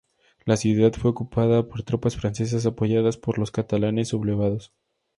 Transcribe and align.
La 0.47 0.57
ciudad 0.57 0.91
fue 0.93 1.11
ocupada 1.11 1.67
por 1.67 1.83
tropas 1.83 2.17
francesas 2.17 2.65
apoyadas 2.65 3.17
por 3.17 3.37
los 3.37 3.51
catalanes 3.51 4.07
sublevados. 4.07 4.73